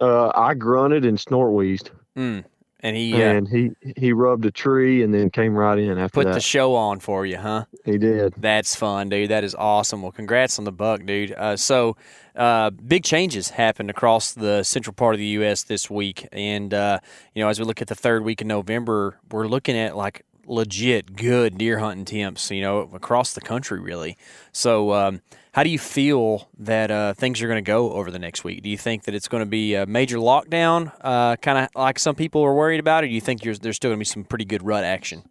[0.00, 1.90] Uh, I grunted and snort wheezed.
[2.16, 2.44] Mm.
[2.80, 6.02] And he uh, and he he rubbed a tree and then came right in after
[6.02, 6.12] that.
[6.12, 6.34] put that.
[6.34, 7.64] the show on for you, huh?
[7.86, 8.34] he did.
[8.36, 9.30] That's fun, dude.
[9.30, 10.02] That is awesome.
[10.02, 11.32] Well, congrats on the buck, dude.
[11.32, 11.96] Uh, so,
[12.34, 15.62] uh, big changes happened across the central part of the U.S.
[15.62, 17.00] this week, and uh,
[17.34, 20.25] you know, as we look at the third week of November, we're looking at like
[20.46, 24.16] legit good deer hunting temps, you know, across the country, really.
[24.52, 28.18] So, um, how do you feel that uh, things are going to go over the
[28.18, 28.62] next week?
[28.62, 31.98] Do you think that it's going to be a major lockdown, uh, kind of like
[31.98, 34.24] some people are worried about, or do you think there's still going to be some
[34.24, 35.22] pretty good rut action?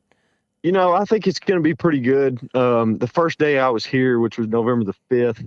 [0.63, 2.39] You know, I think it's going to be pretty good.
[2.55, 5.45] Um, the first day I was here, which was November the fifth,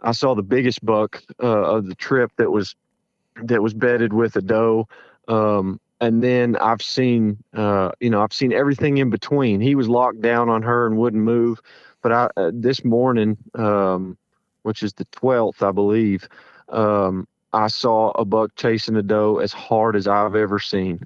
[0.00, 2.76] I saw the biggest buck uh, of the trip that was
[3.42, 4.86] that was bedded with a doe.
[5.26, 9.60] Um, and then I've seen, uh, you know, I've seen everything in between.
[9.60, 11.60] He was locked down on her and wouldn't move.
[12.02, 14.16] But I, uh, this morning, um,
[14.62, 16.26] which is the 12th, I believe,
[16.70, 21.00] um, I saw a buck chasing a doe as hard as I've ever seen.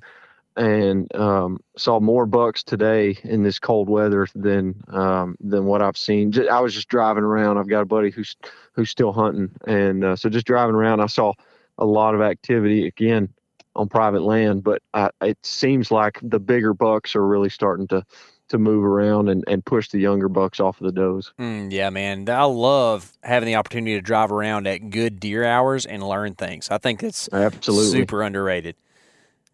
[0.57, 5.97] And um, saw more bucks today in this cold weather than um, than what I've
[5.99, 6.33] seen.
[6.49, 7.59] I was just driving around.
[7.59, 8.37] I've got a buddy who's
[8.75, 11.33] who's still hunting, and uh, so just driving around, I saw
[11.79, 13.31] a lot of activity again
[13.77, 14.65] on private land.
[14.65, 18.05] But I, it seems like the bigger bucks are really starting to
[18.49, 21.33] to move around and, and push the younger bucks off of the does.
[21.39, 22.29] Mm, yeah, man.
[22.29, 26.69] I love having the opportunity to drive around at good deer hours and learn things.
[26.71, 28.77] I think it's absolutely super underrated.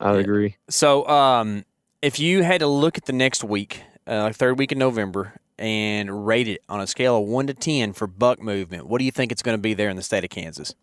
[0.01, 0.57] I agree.
[0.69, 1.65] So, um,
[2.03, 6.27] if you had to look at the next week, uh, third week in November, and
[6.27, 9.11] rate it on a scale of one to ten for buck movement, what do you
[9.11, 10.75] think it's going to be there in the state of Kansas?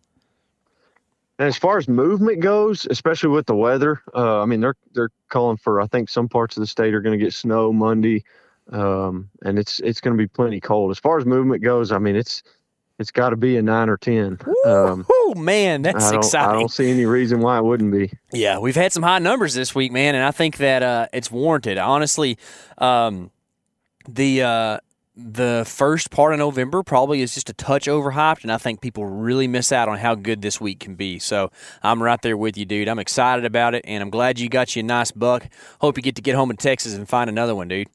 [1.38, 5.10] And as far as movement goes, especially with the weather, uh, I mean they're they're
[5.28, 8.24] calling for I think some parts of the state are going to get snow Monday,
[8.72, 10.90] um, and it's it's going to be plenty cold.
[10.90, 12.42] As far as movement goes, I mean it's
[12.98, 14.38] it's got to be a nine or ten.
[14.66, 16.56] Um, oh man, that's I exciting!
[16.56, 18.12] I don't see any reason why it wouldn't be.
[18.32, 21.30] Yeah, we've had some high numbers this week, man, and I think that uh, it's
[21.30, 21.78] warranted.
[21.78, 22.36] Honestly,
[22.78, 23.30] um,
[24.08, 24.78] the uh,
[25.20, 29.04] the first part of November probably is just a touch overhyped, and I think people
[29.04, 31.18] really miss out on how good this week can be.
[31.18, 31.50] So
[31.82, 32.88] I'm right there with you, dude.
[32.88, 35.48] I'm excited about it, and I'm glad you got you a nice buck.
[35.80, 37.88] Hope you get to get home in Texas and find another one, dude.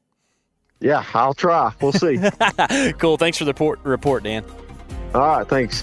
[0.80, 1.72] Yeah, I'll try.
[1.80, 2.18] We'll see.
[2.98, 3.16] cool.
[3.16, 4.44] Thanks for the report, report Dan.
[5.14, 5.48] All right.
[5.48, 5.82] Thanks.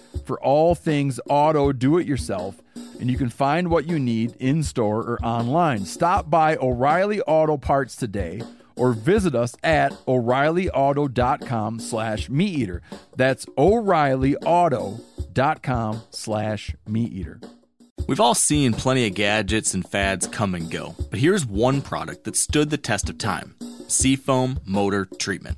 [0.25, 2.61] for all things auto do it yourself
[3.01, 5.85] and you can find what you need in store or online.
[5.85, 8.43] Stop by O'Reilly Auto Parts today
[8.75, 12.83] or visit us at o'reillyauto.com slash meat eater.
[13.15, 17.41] That's o'reillyauto.com slash meat eater.
[18.07, 22.23] We've all seen plenty of gadgets and fads come and go, but here's one product
[22.25, 23.55] that stood the test of time
[23.87, 25.57] Seafoam Motor Treatment.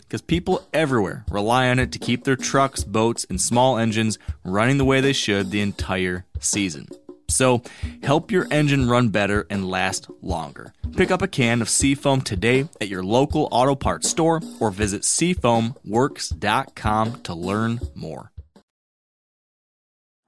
[0.11, 4.77] Because people everywhere rely on it to keep their trucks, boats, and small engines running
[4.77, 6.89] the way they should the entire season.
[7.29, 7.61] So,
[8.03, 10.73] help your engine run better and last longer.
[10.97, 15.03] Pick up a can of Seafoam today at your local auto parts store or visit
[15.03, 18.33] seafoamworks.com to learn more.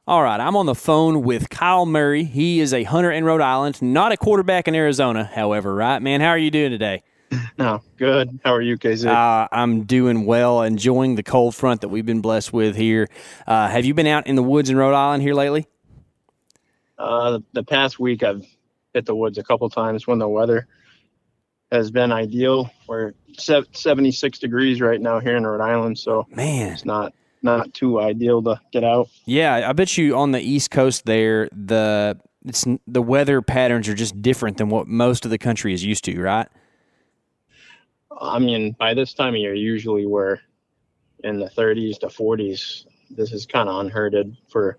[0.08, 2.24] All right, I'm on the phone with Kyle Murray.
[2.24, 6.02] He is a hunter in Rhode Island, not a quarterback in Arizona, however, right?
[6.02, 7.04] Man, how are you doing today?
[7.58, 8.40] No, good.
[8.44, 9.08] How are you, Casey?
[9.08, 13.08] Uh, I'm doing well, enjoying the cold front that we've been blessed with here.
[13.48, 15.68] Uh, have you been out in the woods in Rhode Island here lately?
[16.98, 18.46] Uh, the, the past week, I've
[18.94, 20.68] hit the woods a couple times when the weather
[21.72, 22.72] has been ideal.
[22.88, 28.00] We're 76 degrees right now here in Rhode Island, so Man, it's not not too
[28.00, 29.10] ideal to get out.
[29.26, 33.94] yeah, I bet you on the East Coast there, the it's the weather patterns are
[33.94, 36.48] just different than what most of the country is used to, right?
[38.20, 40.40] I mean, by this time of year, usually we're
[41.24, 42.86] in the 30s to 40s.
[43.10, 44.16] This is kind of unheard
[44.50, 44.78] for,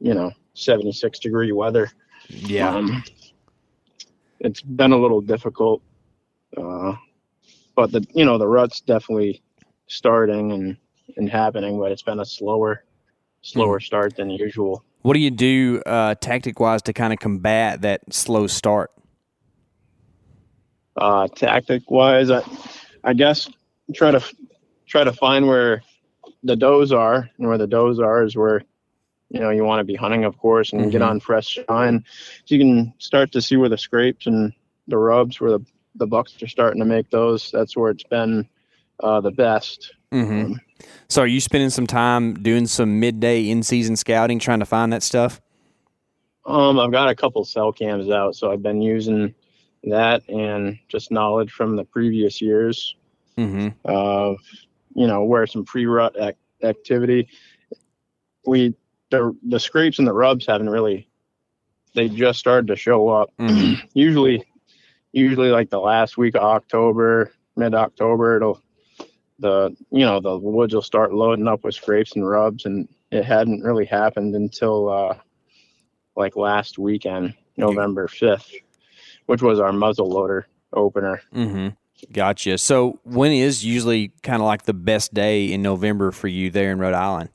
[0.00, 1.90] you know, 76 degree weather.
[2.28, 3.02] Yeah, Um,
[4.40, 5.82] it's been a little difficult,
[6.56, 6.94] uh,
[7.74, 9.42] but the you know the rut's definitely
[9.86, 10.76] starting and
[11.16, 12.84] and happening, but it's been a slower
[13.42, 14.84] slower start than usual.
[15.02, 18.90] What do you do uh, tactic wise to kind of combat that slow start?
[20.96, 22.42] Uh, tactic wise, I
[23.04, 23.48] I guess
[23.94, 24.22] try to
[24.86, 25.82] try to find where
[26.42, 28.62] the does are, and where the does are is where
[29.30, 31.08] you know you want to be hunting, of course, and get Mhm.
[31.08, 32.04] on fresh shine.
[32.44, 34.52] So you can start to see where the scrapes and
[34.88, 35.60] the rubs, where the
[35.94, 37.50] the bucks are starting to make those.
[37.50, 38.46] That's where it's been
[39.00, 39.94] uh, the best.
[40.12, 40.54] Mm-hmm.
[41.08, 44.92] So, are you spending some time doing some midday in season scouting, trying to find
[44.92, 45.40] that stuff?
[46.44, 49.34] Um, I've got a couple cell cams out, so I've been using
[49.84, 52.96] that and just knowledge from the previous years
[53.38, 53.68] Mm-hmm.
[53.86, 54.36] of
[54.94, 57.28] you know where some pre-rut ac- activity.
[58.46, 58.74] We
[59.10, 61.08] the the scrapes and the rubs haven't really
[61.94, 63.30] they just started to show up.
[63.38, 63.76] Mhm.
[63.94, 64.44] usually,
[65.12, 68.60] usually like the last week of October, mid October, it'll
[69.38, 73.24] the you know the woods will start loading up with scrapes and rubs, and it
[73.24, 75.14] hadn't really happened until uh,
[76.16, 78.52] like last weekend, November fifth,
[79.26, 81.20] which was our muzzle loader opener.
[81.34, 81.68] Mm-hmm.
[82.12, 82.58] Gotcha.
[82.58, 86.72] So, when is usually kind of like the best day in November for you there
[86.72, 87.30] in Rhode Island?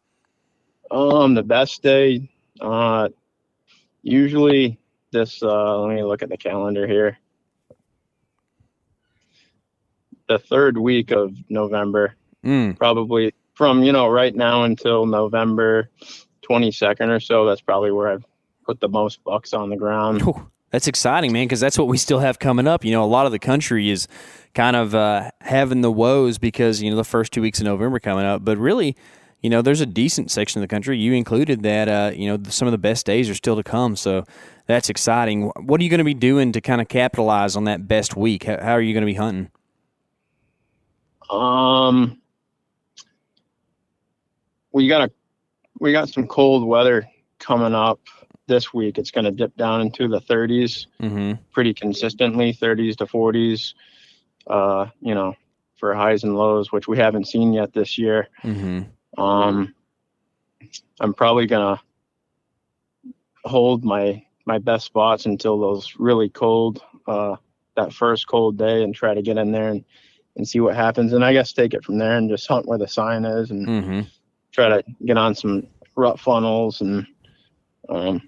[0.92, 3.10] Um, the best day, uh,
[4.02, 4.78] usually
[5.12, 5.42] this.
[5.42, 7.18] Uh, let me look at the calendar here.
[10.28, 12.78] The third week of November, Mm.
[12.78, 15.90] probably from you know right now until November
[16.42, 17.46] twenty second or so.
[17.46, 18.26] That's probably where I've
[18.66, 20.22] put the most bucks on the ground.
[20.26, 20.52] Whew.
[20.72, 22.84] That's exciting, man, because that's what we still have coming up.
[22.84, 24.08] You know, a lot of the country is
[24.54, 28.00] kind of uh, having the woes because, you know, the first two weeks of November
[28.00, 28.44] coming up.
[28.44, 28.96] But really,
[29.42, 32.44] you know, there's a decent section of the country, you included, that, uh, you know,
[32.50, 33.96] some of the best days are still to come.
[33.96, 34.26] So
[34.66, 35.52] that's exciting.
[35.56, 38.44] What are you going to be doing to kind of capitalize on that best week?
[38.44, 39.50] How, how are you going to be hunting?
[41.30, 42.20] Um,
[44.72, 45.12] we got a
[45.80, 47.08] we got some cold weather
[47.40, 48.00] coming up
[48.48, 48.98] this week.
[48.98, 51.34] It's going to dip down into the 30s Mm-hmm.
[51.52, 53.74] pretty consistently, 30s to 40s.
[54.48, 55.36] Uh, you know,
[55.76, 58.30] for highs and lows, which we haven't seen yet this year.
[58.44, 59.22] Mm-hmm.
[59.22, 59.74] Um,
[61.00, 61.80] I'm probably gonna
[63.46, 67.36] hold my my best spots until those really cold uh,
[67.76, 69.84] that first cold day and try to get in there and,
[70.38, 71.12] and see what happens.
[71.14, 73.68] And I guess take it from there and just hunt where the sign is and
[73.68, 74.00] Mm-hmm.
[74.54, 77.06] try to get on some rut funnels and
[77.90, 78.22] um,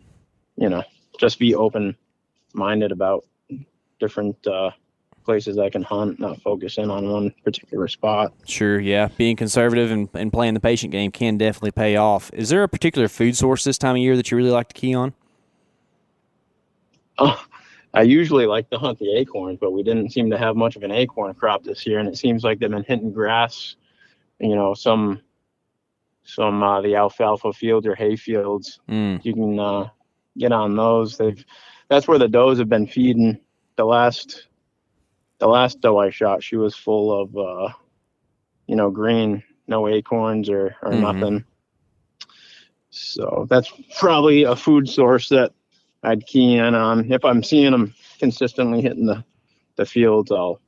[0.59, 0.83] you know
[1.19, 1.95] just be open
[2.53, 3.25] minded about
[3.99, 4.71] different uh,
[5.25, 8.33] places I can hunt, not focus in on one particular spot.
[8.45, 9.09] Sure, yeah.
[9.17, 12.31] Being conservative and, and playing the patient game can definitely pay off.
[12.33, 14.73] Is there a particular food source this time of year that you really like to
[14.73, 15.13] key on?
[17.17, 17.43] Oh,
[17.93, 20.83] I usually like to hunt the acorns, but we didn't seem to have much of
[20.83, 23.75] an acorn crop this year, and it seems like they've been hitting grass.
[24.39, 25.21] You know, some
[26.23, 28.79] some uh, the alfalfa fields or hay fields.
[28.89, 29.23] Mm.
[29.25, 29.89] You can uh,
[30.39, 31.17] get on those.
[31.17, 31.43] They've
[31.89, 33.39] that's where the does have been feeding.
[33.75, 34.47] The last
[35.39, 37.73] the last doe I shot, she was full of uh,
[38.67, 41.01] you know green, no acorns or or Mhm.
[41.01, 41.45] nothing.
[42.91, 45.53] So that's probably a food source that
[46.03, 47.11] I'd key in on.
[47.11, 49.23] If I'm seeing them consistently hitting the,
[49.75, 50.59] the fields, I'll,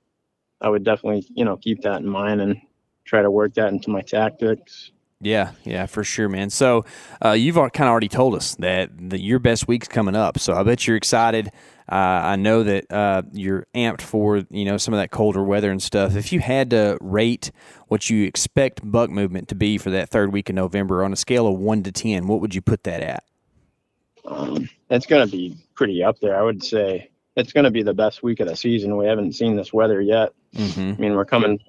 [0.61, 2.61] I would definitely, you know, keep that in mind and
[3.05, 4.91] try to work that into my tactics.
[5.21, 6.49] Yeah, yeah, for sure, man.
[6.49, 6.83] So
[7.23, 10.39] uh, you've kind of already told us that the, your best week's coming up.
[10.39, 11.51] So I bet you're excited.
[11.87, 15.69] Uh, I know that uh, you're amped for you know some of that colder weather
[15.69, 16.15] and stuff.
[16.15, 17.51] If you had to rate
[17.87, 21.17] what you expect buck movement to be for that third week in November on a
[21.17, 23.23] scale of one to ten, what would you put that at?
[24.25, 26.35] Um, it's going to be pretty up there.
[26.35, 28.97] I would say it's going to be the best week of the season.
[28.97, 30.33] We haven't seen this weather yet.
[30.55, 30.93] Mm-hmm.
[30.97, 31.59] I mean, we're coming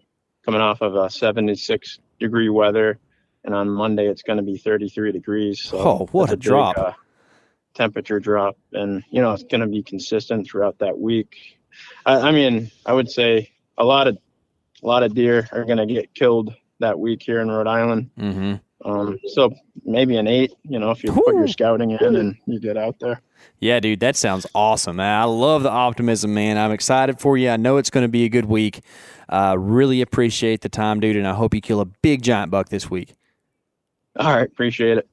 [0.45, 2.99] coming off of a 76 degree weather
[3.45, 5.63] and on Monday it's going to be 33 degrees.
[5.63, 6.77] So oh, what a, a, drop!
[6.77, 6.93] Big, uh,
[7.75, 11.59] temperature drop, and you know it's going to be consistent throughout that week.
[12.05, 14.19] I, I, mean, I would say a lot of
[14.83, 18.11] a lot of deer are going to get killed that week here in Rhode Island.
[18.19, 18.55] Mm-hmm.
[18.85, 21.23] Um, so maybe an eight, you know, if you Ooh.
[21.25, 23.21] put your scouting in and you get out there.
[23.61, 24.99] Yeah, dude, that sounds awesome.
[24.99, 26.59] I love the optimism, man.
[26.59, 27.51] I'm excited for you.
[27.51, 28.81] I know it's going to be a good week.
[29.29, 32.71] Uh, really appreciate the time, dude, and I hope you kill a big giant buck
[32.71, 33.15] this week.
[34.17, 35.09] All right, appreciate it.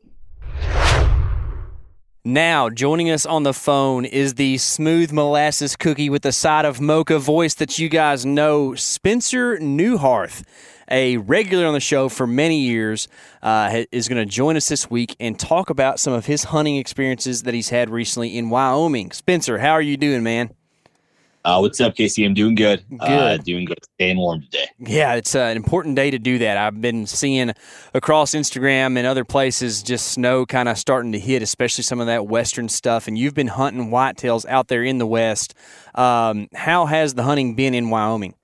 [2.26, 6.82] Now, joining us on the phone is the smooth molasses cookie with the side of
[6.82, 10.44] mocha voice that you guys know, Spencer Neuharth,
[10.92, 13.08] a regular on the show for many years,
[13.42, 16.76] uh, is going to join us this week and talk about some of his hunting
[16.76, 19.12] experiences that he's had recently in Wyoming.
[19.12, 20.52] Spencer, how are you doing, man?
[21.46, 22.26] Uh, what's up, Casey?
[22.26, 22.84] I'm doing good.
[22.90, 23.02] Good.
[23.02, 23.78] Uh, doing good.
[23.96, 24.68] Staying warm today.
[24.78, 26.58] Yeah, it's uh, an important day to do that.
[26.58, 27.54] I've been seeing
[27.94, 32.08] across Instagram and other places just snow kind of starting to hit, especially some of
[32.08, 33.08] that western stuff.
[33.08, 35.54] And you've been hunting whitetails out there in the west.
[35.96, 38.36] Um, how has the hunting been in Wyoming?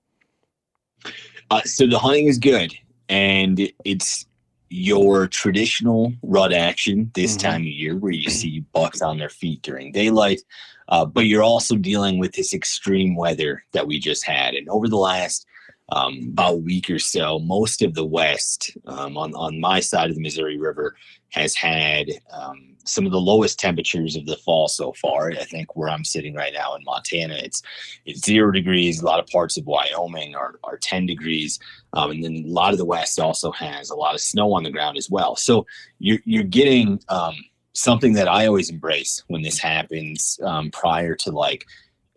[1.51, 2.73] Uh, so the hunting is good,
[3.09, 4.25] and it's
[4.69, 7.47] your traditional rut action this mm-hmm.
[7.47, 10.41] time of year where you see bucks on their feet during daylight.
[10.87, 14.53] Uh, but you're also dealing with this extreme weather that we just had.
[14.53, 15.47] And over the last
[15.89, 20.09] um, about a week or so, most of the West um, on, on my side
[20.09, 20.95] of the Missouri River
[21.29, 25.31] has had um, some of the lowest temperatures of the fall so far.
[25.31, 27.61] I think where I'm sitting right now in Montana, it's
[28.05, 29.01] it's zero degrees.
[29.01, 31.59] A lot of parts of Wyoming are, are 10 degrees.
[31.93, 34.63] Um, and then a lot of the West also has a lot of snow on
[34.63, 35.35] the ground as well.
[35.35, 35.65] So
[35.99, 37.35] you're, you're getting um,
[37.73, 41.65] something that I always embrace when this happens um, prior to like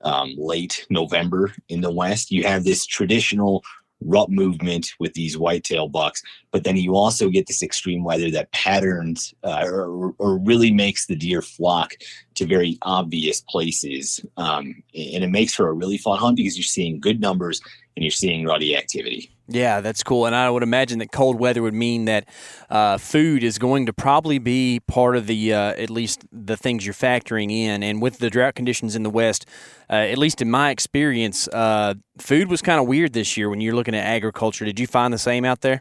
[0.03, 2.31] um, late November in the West.
[2.31, 3.63] You have this traditional
[4.01, 6.23] rut movement with these whitetail bucks,
[6.53, 11.07] but then you also get this extreme weather that patterns uh, or, or, really makes
[11.07, 11.95] the deer flock
[12.35, 14.25] to very obvious places.
[14.37, 17.61] Um, and it makes for a really fun hunt because you're seeing good numbers
[17.97, 19.33] and you're seeing rutty activity.
[19.51, 20.27] Yeah, that's cool.
[20.27, 22.29] And I would imagine that cold weather would mean that
[22.69, 26.85] uh, food is going to probably be part of the, uh, at least the things
[26.85, 27.83] you're factoring in.
[27.83, 29.47] And with the drought conditions in the West,
[29.89, 33.63] uh, at least in my experience, uh, food was kind of weird this year when
[33.63, 34.67] you're looking at agriculture.
[34.67, 35.81] Did you find the same out there?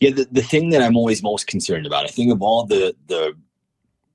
[0.00, 2.94] Yeah, the, the thing that I'm always most concerned about, I think of all the,
[3.08, 3.36] the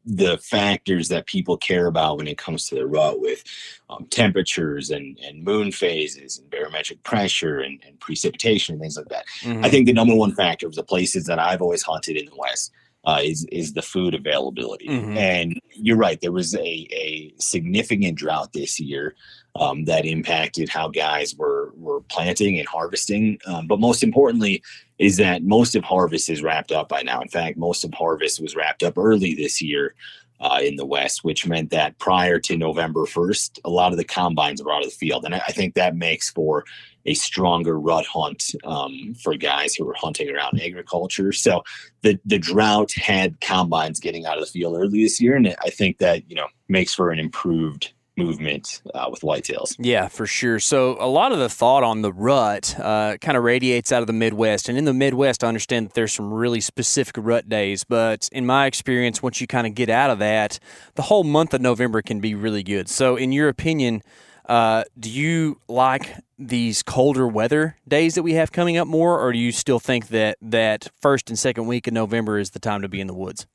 [0.05, 3.43] the factors that people care about when it comes to the rut with
[3.89, 9.09] um, temperatures and, and moon phases and barometric pressure and, and precipitation and things like
[9.09, 9.25] that.
[9.41, 9.63] Mm-hmm.
[9.63, 12.35] I think the number one factor of the places that I've always hunted in the
[12.35, 12.71] West
[13.05, 14.87] uh, is is the food availability.
[14.87, 15.17] Mm-hmm.
[15.17, 19.15] And you're right, there was a, a significant drought this year
[19.55, 23.39] um, that impacted how guys were were planting and harvesting.
[23.45, 24.63] Um, but most importantly,
[24.97, 27.21] is that most of harvest is wrapped up by now.
[27.21, 29.95] In fact, most of harvest was wrapped up early this year.
[30.43, 34.03] Uh, in the West, which meant that prior to November 1st, a lot of the
[34.03, 35.23] combines were out of the field.
[35.23, 36.65] And I, I think that makes for
[37.05, 41.31] a stronger rut hunt um, for guys who were hunting around agriculture.
[41.31, 41.63] So
[42.01, 45.69] the the drought had combines getting out of the field early this year, and I
[45.69, 49.75] think that you know makes for an improved movement uh, with whitetails.
[49.79, 50.59] Yeah, for sure.
[50.59, 54.07] So a lot of the thought on the rut uh, kind of radiates out of
[54.07, 57.83] the Midwest, and in the Midwest, I understand that there's some really specific rut days.
[57.83, 60.59] But in my experience, once you kind of get out of that,
[60.95, 62.89] the whole month of November can be really good.
[62.89, 64.01] So, in your opinion,
[64.47, 69.31] uh, do you like these colder weather days that we have coming up more, or
[69.31, 72.81] do you still think that that first and second week of November is the time
[72.81, 73.45] to be in the woods?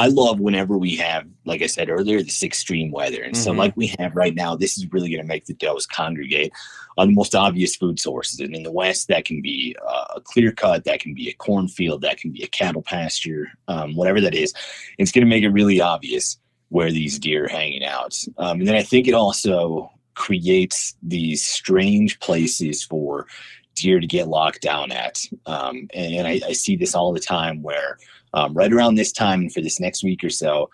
[0.00, 3.22] I love whenever we have, like I said earlier, this extreme weather.
[3.22, 3.42] And mm-hmm.
[3.42, 6.54] so, like we have right now, this is really going to make the does congregate
[6.96, 8.40] on the most obvious food sources.
[8.40, 11.34] And in the West, that can be uh, a clear cut, that can be a
[11.34, 14.54] cornfield, that can be a cattle pasture, um, whatever that is.
[14.96, 16.38] It's going to make it really obvious
[16.70, 18.18] where these deer are hanging out.
[18.38, 23.26] Um, and then I think it also creates these strange places for
[23.74, 25.20] deer to get locked down at.
[25.44, 27.98] Um, and, and I, I, see this all the time where
[28.34, 30.70] um, right around this time for this next week or so,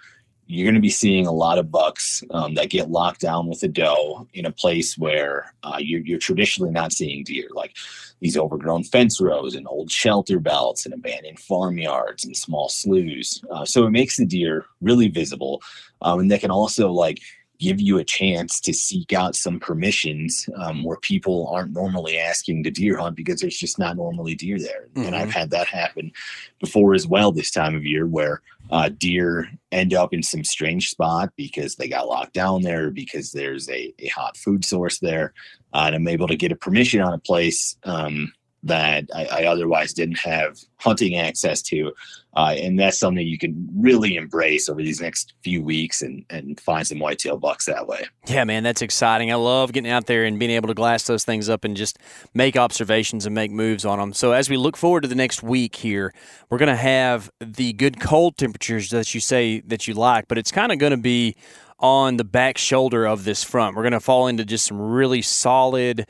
[0.49, 3.63] you're going to be seeing a lot of bucks um, that get locked down with
[3.65, 7.75] a doe in a place where uh, you're, you're traditionally not seeing deer, like
[8.21, 13.43] these overgrown fence rows and old shelter belts and abandoned farmyards and small sloughs.
[13.51, 15.61] Uh, so it makes the deer really visible,
[16.03, 17.21] um, and they can also like
[17.59, 22.65] give you a chance to seek out some permissions um, where people aren't normally asking
[22.65, 24.89] to deer hunt because there's just not normally deer there.
[24.95, 25.07] Mm-hmm.
[25.07, 26.13] And I've had that happen
[26.61, 30.91] before as well this time of year where uh, deer end up in some strange
[30.91, 35.33] spot because they got locked down there because there's a, a hot food source there.
[35.73, 38.33] Uh, and I'm able to get a permission on a place um,
[38.67, 41.93] that I, I, otherwise didn't have hunting access to.
[42.35, 46.61] Uh, and that's something you can really embrace over these next few weeks and, and
[46.61, 48.05] find some whitetail bucks that way.
[48.27, 49.33] Yeah, man, that's exciting.
[49.33, 51.99] I love getting out there and being able to glass those things up and just
[52.35, 54.13] make observations and make moves on them.
[54.13, 56.13] So as we look forward to the next week here,
[56.51, 60.37] we're going to have the good cold temperatures that you say that you like, but
[60.37, 61.37] it's kind of going to be
[61.79, 63.77] on the back shoulder of this front.
[63.77, 66.07] We're going to fall into just some really solid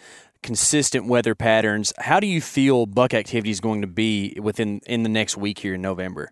[0.46, 1.92] consistent weather patterns.
[1.98, 5.58] How do you feel buck activity is going to be within in the next week
[5.58, 6.30] here in November?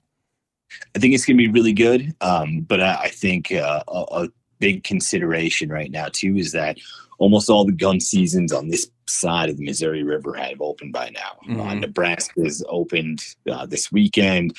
[0.95, 4.05] I think it's going to be really good, um, but I, I think uh, a,
[4.13, 4.29] a
[4.61, 6.79] big consideration right now too is that
[7.25, 11.09] almost all the gun seasons on this side of the Missouri River have opened by
[11.09, 11.39] now.
[11.43, 11.61] Uh, mm-hmm.
[11.61, 14.55] Uh, Nebraska has opened uh, this weekend.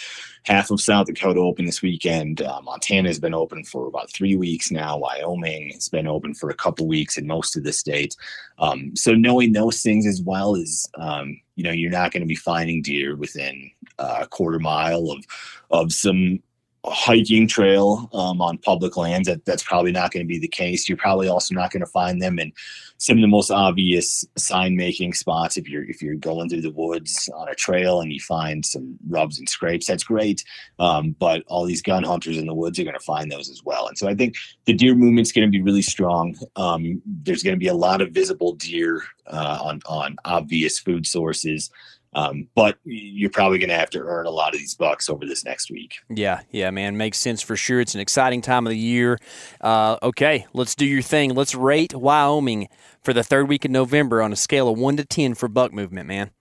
[0.46, 2.42] Half of South Dakota opened this weekend.
[2.42, 4.98] Uh, Montana has been open for about three weeks now.
[4.98, 8.18] Wyoming has been open for a couple weeks in most of the states.
[8.58, 12.28] Um, so knowing those things as well is, um, you know, you're not going to
[12.28, 15.24] be finding deer within uh, a quarter mile of
[15.70, 16.40] of some
[16.88, 20.88] hiking trail um, on public lands that that's probably not going to be the case.
[20.88, 22.52] You're probably also not going to find them in
[22.98, 26.72] some of the most obvious sign making spots if you're if you're going through the
[26.72, 29.88] woods on a trail and you find some rubs and scrapes.
[29.88, 30.44] That's great
[30.80, 33.64] um, but all these gun hunters in the woods are going to find those as
[33.64, 33.88] well.
[33.88, 36.36] And so i think the deer movement's going to be really strong.
[36.56, 41.06] Um, there's going to be a lot of visible deer uh, on on obvious food
[41.06, 41.70] sources
[42.16, 45.26] um, but you're probably going to have to earn a lot of these bucks over
[45.26, 45.96] this next week.
[46.10, 47.82] Yeah, yeah, man, makes sense for sure.
[47.82, 49.20] It's an exciting time of the year.
[49.62, 51.36] Uh, okay, let's do your thing.
[51.36, 52.70] Let's rate Wyoming
[53.04, 55.74] for the third week in November on a scale of one to ten for buck
[55.74, 56.32] movement, man.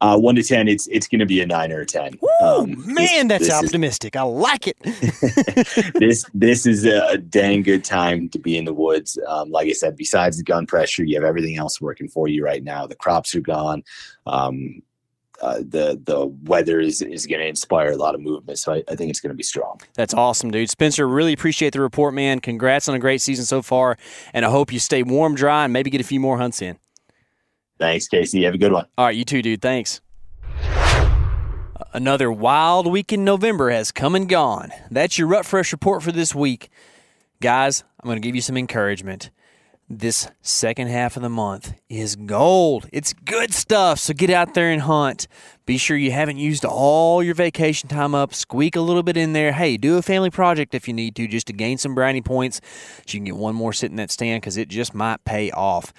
[0.00, 2.18] Uh, one to ten, it's it's going to be a nine or a ten.
[2.40, 4.16] Um, man, this, that's this optimistic.
[4.16, 4.76] Is, I like it.
[5.98, 9.18] this this is a, dang good time to be in the woods.
[9.28, 12.44] Um, like I said, besides the gun pressure, you have everything else working for you
[12.44, 12.86] right now.
[12.86, 13.82] The crops are gone.
[14.26, 14.82] Um,
[15.40, 18.58] uh, the the weather is, is going to inspire a lot of movement.
[18.58, 19.80] So I, I think it's going to be strong.
[19.94, 20.70] That's awesome, dude.
[20.70, 22.40] Spencer, really appreciate the report, man.
[22.40, 23.96] Congrats on a great season so far,
[24.32, 26.78] and I hope you stay warm, dry, and maybe get a few more hunts in.
[27.80, 28.44] Thanks, Casey.
[28.44, 28.86] Have a good one.
[28.98, 29.62] All right, you too, dude.
[29.62, 30.00] Thanks.
[31.92, 34.70] Another wild week in November has come and gone.
[34.90, 36.68] That's your Rut Fresh report for this week.
[37.40, 39.30] Guys, I'm going to give you some encouragement.
[39.88, 42.86] This second half of the month is gold.
[42.92, 43.98] It's good stuff.
[43.98, 45.26] So get out there and hunt.
[45.66, 48.32] Be sure you haven't used all your vacation time up.
[48.32, 49.50] Squeak a little bit in there.
[49.50, 52.60] Hey, do a family project if you need to just to gain some brownie points.
[53.06, 55.50] So you can get one more sit in that stand because it just might pay
[55.50, 55.92] off.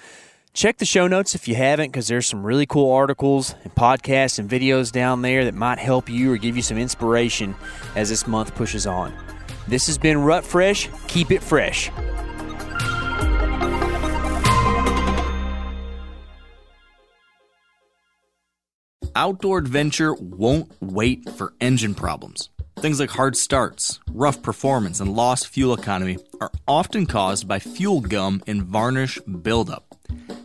[0.54, 4.38] Check the show notes if you haven't, because there's some really cool articles and podcasts
[4.38, 7.54] and videos down there that might help you or give you some inspiration
[7.96, 9.14] as this month pushes on.
[9.66, 10.90] This has been Rut Fresh.
[11.08, 11.90] Keep it fresh.
[19.16, 22.50] Outdoor adventure won't wait for engine problems.
[22.76, 28.02] Things like hard starts, rough performance, and lost fuel economy are often caused by fuel
[28.02, 29.96] gum and varnish buildup.